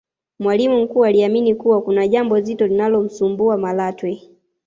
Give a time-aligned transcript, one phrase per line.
[0.39, 4.21] mwalimu mkuu aliamini kuwa kuna jambo zito linalomsumbua Malatwe